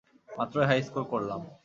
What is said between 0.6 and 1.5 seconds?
High score করলাম।